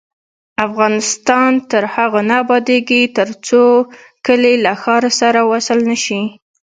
افغانستان 0.67 1.51
تر 1.71 1.83
هغو 1.93 2.19
نه 2.29 2.35
ابادیږي، 2.43 3.01
ترڅو 3.17 3.63
کلي 4.25 4.53
له 4.65 4.73
ښار 4.81 5.03
سره 5.19 5.39
وصل 5.51 5.79
نشي. 5.89 6.21